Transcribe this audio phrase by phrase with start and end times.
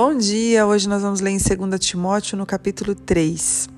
[0.00, 0.64] Bom dia!
[0.64, 3.68] Hoje nós vamos ler em 2 Timóteo, no capítulo 3.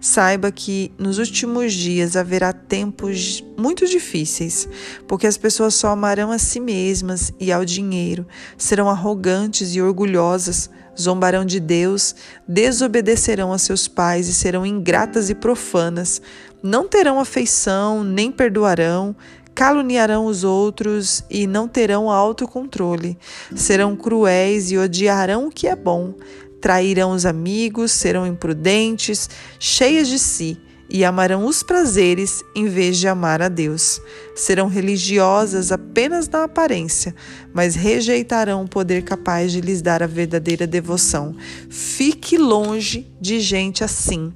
[0.00, 4.66] Saiba que nos últimos dias haverá tempos muito difíceis,
[5.06, 8.26] porque as pessoas só amarão a si mesmas e ao dinheiro,
[8.56, 12.14] serão arrogantes e orgulhosas, zombarão de Deus,
[12.48, 16.22] desobedecerão a seus pais e serão ingratas e profanas,
[16.62, 19.14] não terão afeição, nem perdoarão,
[19.56, 23.18] caluniarão os outros e não terão autocontrole,
[23.54, 26.12] serão cruéis e odiarão o que é bom,
[26.60, 30.60] trairão os amigos, serão imprudentes, cheias de si
[30.90, 33.98] e amarão os prazeres em vez de amar a Deus.
[34.34, 37.14] Serão religiosas apenas na aparência,
[37.54, 41.34] mas rejeitarão o poder capaz de lhes dar a verdadeira devoção.
[41.70, 44.34] Fique longe de gente assim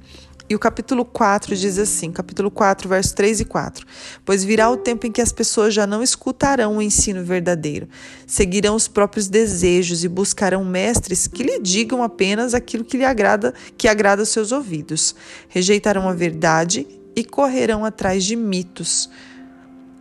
[0.51, 3.87] e o capítulo 4 diz assim, capítulo 4, versos 3 e 4.
[4.25, 7.87] Pois virá o tempo em que as pessoas já não escutarão o ensino verdadeiro,
[8.27, 13.53] seguirão os próprios desejos e buscarão mestres que lhe digam apenas aquilo que lhe agrada,
[13.77, 15.15] que agrada aos seus ouvidos.
[15.47, 19.09] Rejeitarão a verdade e correrão atrás de mitos.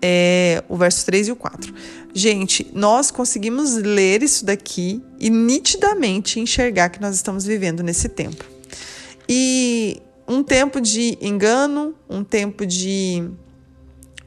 [0.02, 1.72] É, o verso 3 e o 4.
[2.12, 8.44] Gente, nós conseguimos ler isso daqui e nitidamente enxergar que nós estamos vivendo nesse tempo.
[9.28, 13.28] E um tempo de engano, um tempo de,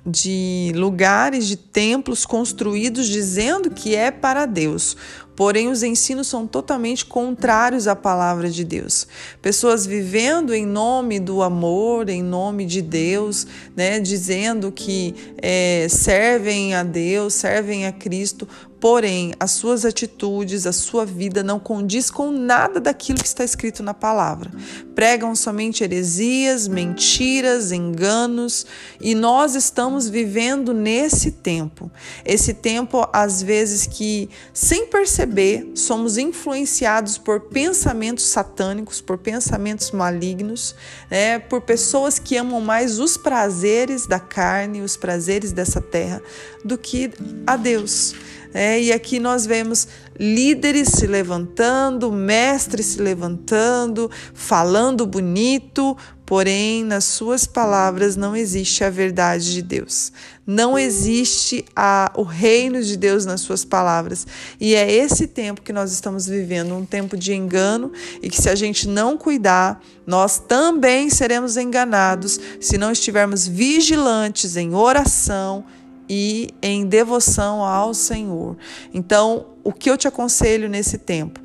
[0.06, 4.98] de lugares, de templos construídos dizendo que é para Deus.
[5.34, 9.08] Porém, os ensinos são totalmente contrários à palavra de Deus.
[9.42, 16.76] Pessoas vivendo em nome do amor, em nome de Deus, né, dizendo que é, servem
[16.76, 18.46] a Deus, servem a Cristo,
[18.84, 23.82] Porém, as suas atitudes, a sua vida não condiz com nada daquilo que está escrito
[23.82, 24.52] na palavra.
[24.94, 28.66] Pregam somente heresias, mentiras, enganos,
[29.00, 31.90] e nós estamos vivendo nesse tempo.
[32.26, 40.76] Esse tempo, às vezes, que, sem perceber, somos influenciados por pensamentos satânicos, por pensamentos malignos,
[41.10, 46.22] né, por pessoas que amam mais os prazeres da carne, os prazeres dessa terra,
[46.66, 47.10] do que
[47.48, 48.14] a Deus.
[48.54, 49.88] É, e aqui nós vemos
[50.20, 58.90] líderes se levantando, mestres se levantando, falando bonito, porém nas suas palavras não existe a
[58.90, 60.12] verdade de Deus.
[60.46, 64.28] Não existe a, o reino de Deus nas suas palavras.
[64.60, 68.50] E é esse tempo que nós estamos vivendo, um tempo de engano, e que se
[68.50, 75.66] a gente não cuidar, nós também seremos enganados se não estivermos vigilantes em oração
[76.10, 78.58] e em devoção ao Senhor.
[78.94, 81.40] Então, o que eu te aconselho nesse tempo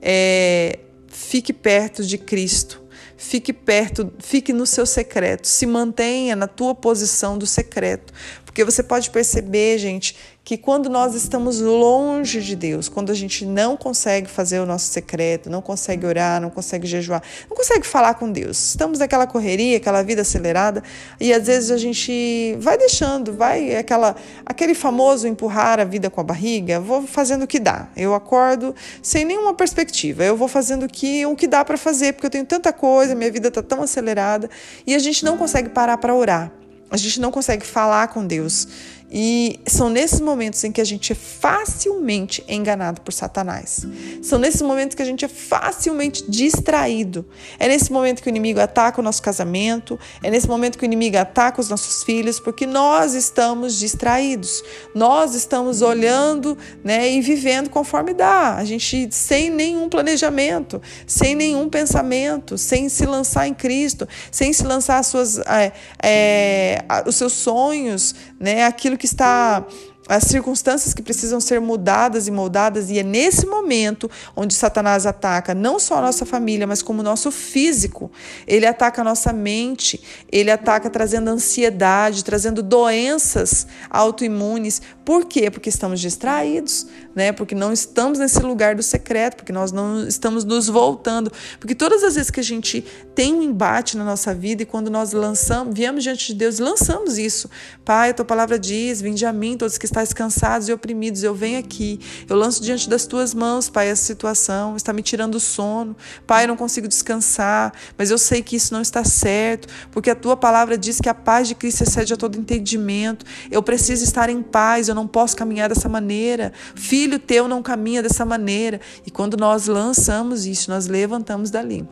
[0.00, 0.78] é
[1.08, 2.82] fique perto de Cristo.
[3.16, 8.12] Fique perto, fique no seu secreto, se mantenha na tua posição do secreto,
[8.44, 13.46] porque você pode perceber, gente, que quando nós estamos longe de Deus, quando a gente
[13.46, 18.14] não consegue fazer o nosso secreto, não consegue orar, não consegue jejuar, não consegue falar
[18.14, 20.82] com Deus, estamos naquela correria, aquela vida acelerada,
[21.20, 26.20] e às vezes a gente vai deixando, vai aquela aquele famoso empurrar a vida com
[26.20, 27.88] a barriga, vou fazendo o que dá.
[27.96, 32.14] Eu acordo sem nenhuma perspectiva, eu vou fazendo o que o que dá para fazer,
[32.14, 34.50] porque eu tenho tanta coisa, minha vida está tão acelerada,
[34.84, 36.50] e a gente não consegue parar para orar.
[36.92, 38.68] A gente não consegue falar com Deus.
[39.14, 43.86] E são nesses momentos em que a gente é facilmente enganado por Satanás.
[44.22, 47.28] São nesses momentos que a gente é facilmente distraído.
[47.58, 50.86] É nesse momento que o inimigo ataca o nosso casamento, é nesse momento que o
[50.86, 54.64] inimigo ataca os nossos filhos, porque nós estamos distraídos.
[54.94, 58.56] Nós estamos olhando, né, e vivendo conforme dá.
[58.56, 64.62] A gente sem nenhum planejamento, sem nenhum pensamento, sem se lançar em Cristo, sem se
[64.64, 65.72] lançar as suas, é,
[66.02, 69.66] é, os seus sonhos, né, aquilo que está
[70.08, 75.54] as circunstâncias que precisam ser mudadas e moldadas, e é nesse momento onde Satanás ataca
[75.54, 78.10] não só a nossa família, mas como o nosso físico.
[78.46, 84.82] Ele ataca a nossa mente, ele ataca trazendo ansiedade, trazendo doenças autoimunes.
[85.04, 85.50] Por quê?
[85.50, 87.32] Porque estamos distraídos, né?
[87.32, 91.32] Porque não estamos nesse lugar do secreto, porque nós não estamos nos voltando.
[91.60, 92.84] Porque todas as vezes que a gente
[93.14, 97.18] tem um embate na nossa vida e quando nós lançamos, viemos diante de Deus, lançamos
[97.18, 97.48] isso.
[97.84, 101.34] Pai, a tua palavra diz: Vinde a mim, todos que estáis cansados e oprimidos, eu
[101.34, 102.00] venho aqui.
[102.28, 104.74] Eu lanço diante das tuas mãos, Pai, essa situação.
[104.74, 105.94] Está me tirando o sono.
[106.26, 110.14] Pai, eu não consigo descansar, mas eu sei que isso não está certo, porque a
[110.14, 113.24] tua palavra diz que a paz de Cristo excede a todo entendimento.
[113.50, 116.52] Eu preciso estar em paz, eu não posso caminhar dessa maneira.
[116.74, 118.80] Filho teu não caminha dessa maneira.
[119.06, 121.86] E quando nós lançamos isso, nós levantamos dali.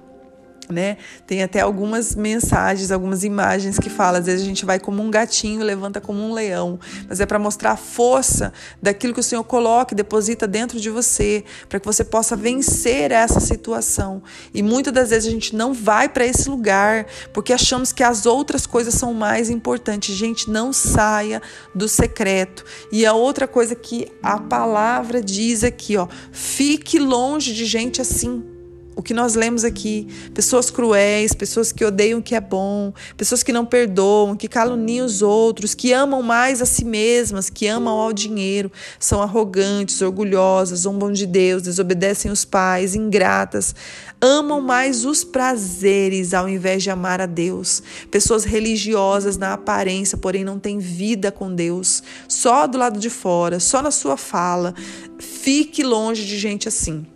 [0.70, 0.96] Né?
[1.26, 5.10] Tem até algumas mensagens, algumas imagens que falam, às vezes a gente vai como um
[5.10, 6.78] gatinho, levanta como um leão,
[7.08, 10.90] mas é para mostrar a força daquilo que o Senhor coloca e deposita dentro de
[10.90, 14.22] você, para que você possa vencer essa situação.
[14.54, 18.26] E muitas das vezes a gente não vai para esse lugar porque achamos que as
[18.26, 20.14] outras coisas são mais importantes.
[20.14, 21.42] Gente, não saia
[21.74, 22.64] do secreto.
[22.92, 28.59] E a outra coisa que a palavra diz aqui, ó, fique longe de gente assim
[28.96, 33.42] o que nós lemos aqui, pessoas cruéis, pessoas que odeiam o que é bom, pessoas
[33.42, 37.98] que não perdoam, que caluniam os outros, que amam mais a si mesmas, que amam
[37.98, 43.74] ao dinheiro, são arrogantes, orgulhosas, zombam de Deus, desobedecem os pais, ingratas,
[44.20, 47.82] amam mais os prazeres ao invés de amar a Deus.
[48.10, 53.60] Pessoas religiosas na aparência, porém não têm vida com Deus, só do lado de fora,
[53.60, 54.74] só na sua fala.
[55.18, 57.06] Fique longe de gente assim.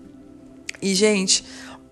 [0.84, 1.42] E, gente,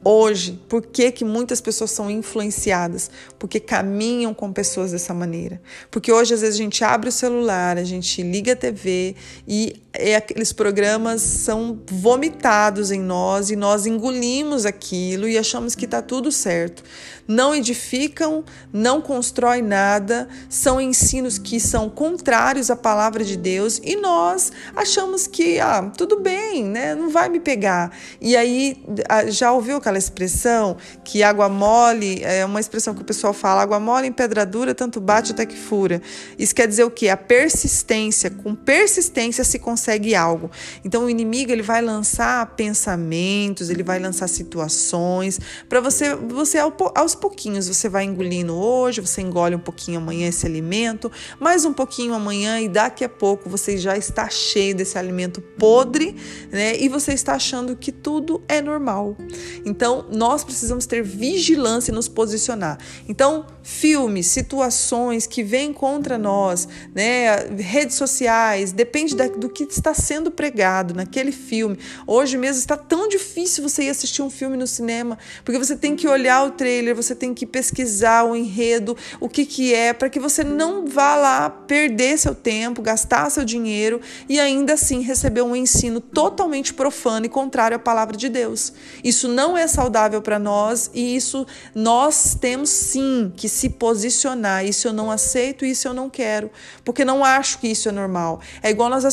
[0.05, 3.11] Hoje, por que, que muitas pessoas são influenciadas?
[3.39, 5.61] Porque caminham com pessoas dessa maneira.
[5.91, 9.15] Porque hoje, às vezes, a gente abre o celular, a gente liga a TV
[9.47, 15.85] e é, aqueles programas são vomitados em nós e nós engolimos aquilo e achamos que
[15.85, 16.83] está tudo certo.
[17.29, 23.97] Não edificam, não constroem nada, são ensinos que são contrários à palavra de Deus e
[23.97, 26.95] nós achamos que, ah, tudo bem, né?
[26.95, 27.97] Não vai me pegar.
[28.21, 28.83] E aí,
[29.29, 33.79] já ouviu aquela expressão que água mole, é uma expressão que o pessoal fala, água
[33.79, 36.03] mole em pedra dura, tanto bate até que fura.
[36.39, 37.09] Isso quer dizer o quê?
[37.09, 40.49] A persistência, com persistência se consegue consegue algo.
[40.85, 46.59] Então o inimigo ele vai lançar pensamentos, ele vai lançar situações para você, você
[46.95, 51.73] aos pouquinhos você vai engolindo hoje, você engole um pouquinho amanhã esse alimento, mais um
[51.73, 56.15] pouquinho amanhã e daqui a pouco você já está cheio desse alimento podre,
[56.53, 56.77] né?
[56.79, 59.17] E você está achando que tudo é normal.
[59.65, 62.79] Então nós precisamos ter vigilância e nos posicionar.
[63.09, 67.37] Então filmes, situações que vêm contra nós, né?
[67.57, 71.79] Redes sociais, depende da, do que está sendo pregado naquele filme.
[72.07, 75.97] Hoje mesmo está tão difícil você ir assistir um filme no cinema, porque você tem
[75.97, 80.09] que olhar o trailer, você tem que pesquisar o enredo, o que, que é, para
[80.09, 85.43] que você não vá lá perder seu tempo, gastar seu dinheiro e ainda assim receber
[85.43, 88.73] um ensino totalmente profano e contrário à palavra de Deus.
[89.03, 94.65] Isso não é saudável para nós e isso nós temos sim que se posicionar.
[94.65, 96.51] Isso eu não aceito, isso eu não quero,
[96.85, 98.41] porque não acho que isso é normal.
[98.63, 99.05] É igual nós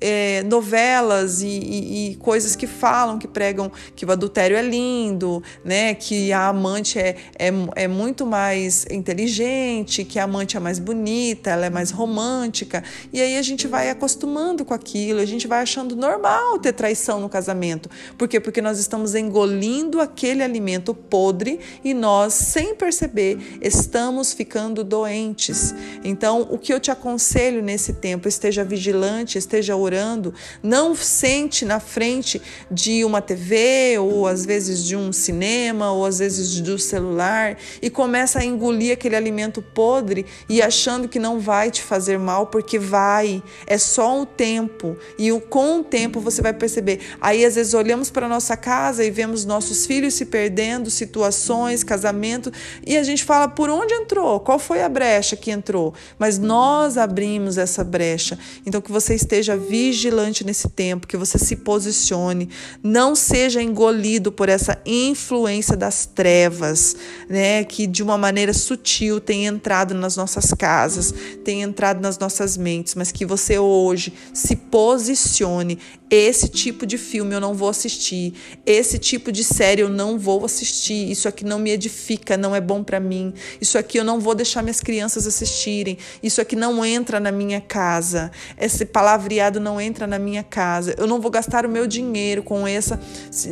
[0.00, 5.42] é, novelas e, e, e, coisas que falam, que pregam que o adultério é lindo,
[5.64, 5.94] né?
[5.94, 11.50] Que a amante é, é, é muito mais inteligente, que a amante é mais bonita,
[11.50, 12.82] ela é mais romântica.
[13.12, 17.20] E aí a gente vai acostumando com aquilo, a gente vai achando normal ter traição
[17.20, 17.90] no casamento.
[18.16, 18.40] Por quê?
[18.40, 25.74] Porque nós estamos engolindo aquele alimento podre e nós, sem perceber, estamos ficando doentes.
[26.04, 30.32] Então, o que eu te aconselho nesse tempo, esteja vigilante, esteja orando,
[30.62, 36.20] não sente na frente de uma TV ou às vezes de um cinema ou às
[36.20, 41.70] vezes do celular e começa a engolir aquele alimento podre e achando que não vai
[41.70, 46.52] te fazer mal porque vai, é só o tempo e com o tempo você vai
[46.52, 47.00] perceber.
[47.20, 52.52] Aí às vezes olhamos para nossa casa e vemos nossos filhos se perdendo, situações, casamento
[52.86, 56.96] e a gente fala por onde entrou, qual foi a brecha que entrou, mas nós
[56.96, 58.38] abrimos essa brecha.
[58.64, 62.48] Então que você esteja esteja vigilante nesse tempo, que você se posicione,
[62.82, 66.94] não seja engolido por essa influência das trevas,
[67.28, 72.56] né, que de uma maneira sutil tem entrado nas nossas casas, tem entrado nas nossas
[72.56, 75.78] mentes, mas que você hoje se posicione.
[76.10, 78.34] Esse tipo de filme eu não vou assistir,
[78.66, 82.60] esse tipo de série eu não vou assistir, isso aqui não me edifica, não é
[82.60, 86.84] bom para mim, isso aqui eu não vou deixar minhas crianças assistirem, isso aqui não
[86.84, 88.84] entra na minha casa, esse
[89.30, 93.00] palavreado não entra na minha casa, eu não vou gastar o meu dinheiro com, essa,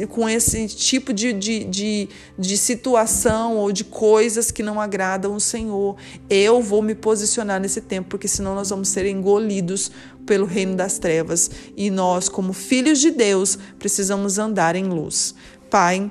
[0.08, 5.40] com esse tipo de, de, de, de situação ou de coisas que não agradam o
[5.40, 5.96] Senhor.
[6.28, 9.90] Eu vou me posicionar nesse tempo, porque senão nós vamos ser engolidos
[10.26, 15.34] pelo reino das trevas e nós, como filhos de Deus, precisamos andar em luz.
[15.70, 16.10] Pai,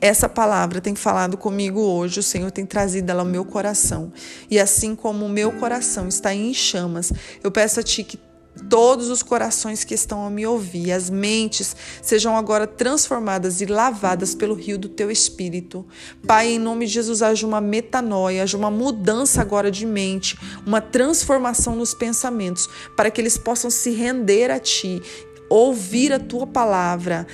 [0.00, 4.10] essa palavra tem falado comigo hoje, o Senhor tem trazido ela ao meu coração.
[4.50, 8.29] E assim como o meu coração está em chamas, eu peço a Ti que
[8.68, 14.34] todos os corações que estão a me ouvir, as mentes sejam agora transformadas e lavadas
[14.34, 15.86] pelo rio do teu espírito.
[16.26, 20.80] Pai, em nome de Jesus, haja uma metanoia, haja uma mudança agora de mente, uma
[20.80, 25.02] transformação nos pensamentos, para que eles possam se render a ti,
[25.48, 27.26] ouvir a tua palavra,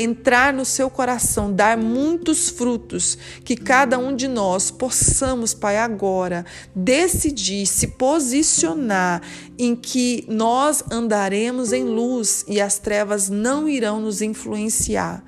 [0.00, 6.44] entrar no seu coração, dar muitos frutos, que cada um de nós possamos, Pai, agora
[6.74, 9.22] decidir se posicionar
[9.58, 15.24] em que nós andaremos em luz e as trevas não irão nos influenciar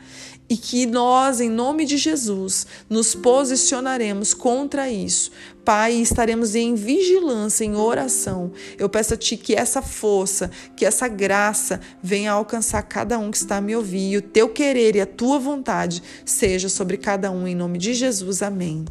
[0.49, 5.31] e que nós, em nome de Jesus, nos posicionaremos contra isso.
[5.65, 8.53] Pai, estaremos em vigilância, em oração.
[8.79, 13.39] Eu peço a Ti que essa força, que essa graça venha alcançar cada um que
[13.39, 17.31] está a me ouvir e o Teu querer e a Tua vontade seja sobre cada
[17.31, 18.43] um, em nome de Jesus.
[18.43, 18.85] Amém.